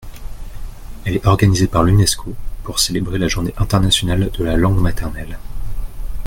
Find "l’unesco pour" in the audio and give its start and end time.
1.83-2.79